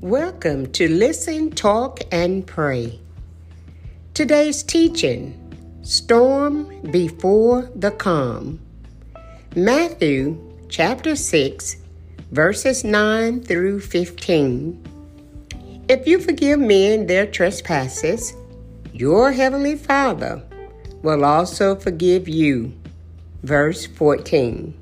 Welcome 0.00 0.70
to 0.74 0.88
Listen, 0.88 1.50
Talk, 1.50 1.98
and 2.12 2.46
Pray. 2.46 3.00
Today's 4.14 4.62
teaching 4.62 5.34
Storm 5.82 6.82
Before 6.92 7.68
the 7.74 7.90
Calm. 7.90 8.60
Matthew 9.56 10.38
chapter 10.68 11.16
6, 11.16 11.78
verses 12.30 12.84
9 12.84 13.42
through 13.42 13.80
15. 13.80 14.86
If 15.88 16.06
you 16.06 16.20
forgive 16.20 16.60
men 16.60 17.08
their 17.08 17.26
trespasses, 17.26 18.34
your 18.92 19.32
heavenly 19.32 19.74
Father 19.74 20.40
will 21.02 21.24
also 21.24 21.74
forgive 21.74 22.28
you. 22.28 22.72
Verse 23.42 23.84
14. 23.84 24.74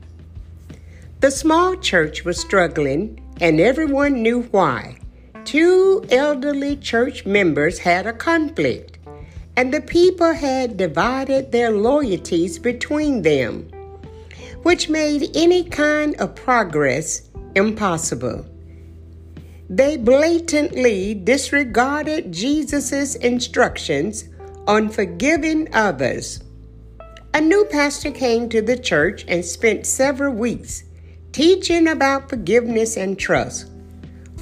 The 1.21 1.31
small 1.31 1.75
church 1.77 2.27
was 2.27 2.39
struggling, 2.39 3.19
and 3.41 3.61
everyone 3.61 4.23
knew 4.23 4.43
why. 4.51 4.99
Two 5.47 6.05
elderly 6.11 6.75
church 6.75 7.25
members 7.25 7.79
had 7.79 8.05
a 8.05 8.13
conflict, 8.13 8.99
and 9.57 9.73
the 9.73 9.81
people 9.81 10.33
had 10.33 10.77
divided 10.77 11.53
their 11.53 11.71
loyalties 11.71 12.59
between 12.59 13.23
them, 13.23 13.71
which 14.65 14.89
made 14.89 15.31
any 15.37 15.63
kind 15.63 16.17
of 16.17 16.35
progress 16.35 17.31
impossible. 17.55 18.45
They 19.71 19.97
blatantly 19.97 21.15
disregarded 21.15 22.33
Jesus' 22.33 23.15
instructions 23.15 24.25
on 24.67 24.89
forgiving 24.89 25.73
others. 25.73 26.43
A 27.35 27.41
new 27.41 27.67
pastor 27.67 28.11
came 28.11 28.49
to 28.49 28.63
the 28.63 28.77
church 28.77 29.25
and 29.29 29.45
spent 29.45 29.87
several 29.87 30.35
weeks 30.35 30.83
teaching 31.31 31.87
about 31.87 32.29
forgiveness 32.29 32.97
and 32.97 33.17
trust. 33.17 33.71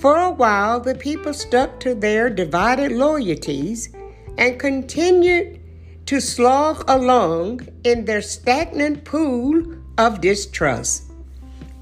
For 0.04 0.18
a 0.18 0.30
while, 0.30 0.80
the 0.80 0.94
people 0.94 1.32
stuck 1.32 1.80
to 1.80 1.94
their 1.94 2.28
divided 2.28 2.92
loyalties 2.92 3.88
and 4.36 4.60
continued 4.60 5.60
to 6.04 6.20
slog 6.20 6.84
along 6.86 7.66
in 7.84 8.04
their 8.04 8.20
stagnant 8.20 9.06
pool 9.06 9.62
of 9.96 10.20
distrust. 10.20 11.04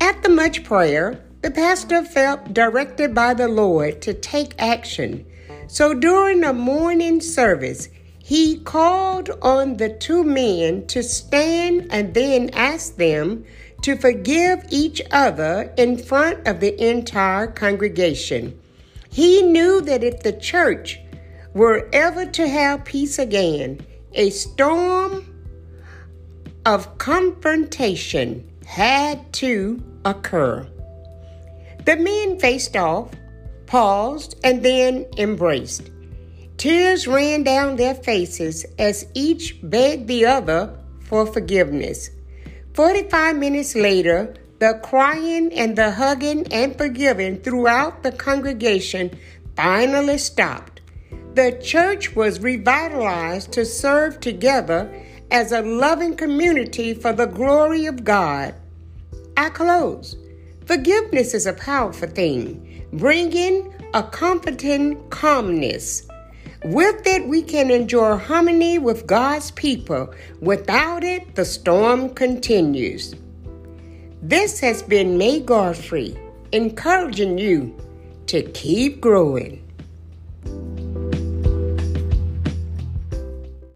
After 0.00 0.28
much 0.28 0.62
prayer, 0.62 1.20
the 1.40 1.50
pastor 1.50 2.04
felt 2.04 2.54
directed 2.54 3.12
by 3.12 3.34
the 3.34 3.48
Lord 3.48 4.00
to 4.02 4.14
take 4.14 4.54
action. 4.56 5.26
So 5.66 5.92
during 5.92 6.44
a 6.44 6.52
morning 6.52 7.20
service, 7.20 7.88
he 8.32 8.56
called 8.60 9.28
on 9.42 9.76
the 9.76 9.90
two 9.90 10.24
men 10.24 10.86
to 10.86 11.02
stand 11.02 11.86
and 11.90 12.14
then 12.14 12.48
asked 12.54 12.96
them 12.96 13.44
to 13.82 13.94
forgive 13.94 14.64
each 14.70 15.02
other 15.10 15.70
in 15.76 15.98
front 15.98 16.48
of 16.48 16.58
the 16.58 16.82
entire 16.82 17.46
congregation. 17.46 18.58
He 19.10 19.42
knew 19.42 19.82
that 19.82 20.02
if 20.02 20.22
the 20.22 20.32
church 20.32 20.98
were 21.52 21.90
ever 21.92 22.24
to 22.24 22.48
have 22.48 22.86
peace 22.86 23.18
again, 23.18 23.80
a 24.14 24.30
storm 24.30 25.26
of 26.64 26.96
confrontation 26.96 28.50
had 28.64 29.30
to 29.34 29.82
occur. 30.06 30.66
The 31.84 31.96
men 31.96 32.40
faced 32.40 32.78
off, 32.78 33.10
paused, 33.66 34.36
and 34.42 34.62
then 34.62 35.04
embraced. 35.18 35.90
Tears 36.62 37.08
ran 37.08 37.42
down 37.42 37.74
their 37.74 37.96
faces 37.96 38.64
as 38.78 39.04
each 39.14 39.58
begged 39.64 40.06
the 40.06 40.24
other 40.24 40.78
for 41.00 41.26
forgiveness. 41.26 42.10
45 42.74 43.34
minutes 43.34 43.74
later, 43.74 44.36
the 44.60 44.78
crying 44.80 45.52
and 45.54 45.74
the 45.74 45.90
hugging 45.90 46.46
and 46.52 46.78
forgiving 46.78 47.40
throughout 47.40 48.04
the 48.04 48.12
congregation 48.12 49.10
finally 49.56 50.18
stopped. 50.18 50.82
The 51.34 51.58
church 51.60 52.14
was 52.14 52.38
revitalized 52.38 53.50
to 53.54 53.66
serve 53.66 54.20
together 54.20 54.88
as 55.32 55.50
a 55.50 55.62
loving 55.62 56.14
community 56.14 56.94
for 56.94 57.12
the 57.12 57.26
glory 57.26 57.86
of 57.86 58.04
God. 58.04 58.54
I 59.36 59.48
close. 59.48 60.16
Forgiveness 60.66 61.34
is 61.34 61.46
a 61.46 61.54
powerful 61.54 62.08
thing, 62.08 62.86
bringing 62.92 63.74
a 63.94 64.04
comforting 64.04 65.08
calmness 65.08 66.06
with 66.64 67.06
it, 67.06 67.26
we 67.26 67.42
can 67.42 67.70
enjoy 67.70 68.16
harmony 68.16 68.78
with 68.78 69.06
God's 69.06 69.50
people. 69.50 70.12
Without 70.40 71.02
it, 71.04 71.34
the 71.34 71.44
storm 71.44 72.10
continues. 72.10 73.14
This 74.22 74.60
has 74.60 74.82
been 74.82 75.18
May 75.18 75.40
Godfrey, 75.40 76.16
encouraging 76.52 77.38
you 77.38 77.76
to 78.26 78.42
keep 78.52 79.00
growing. 79.00 79.62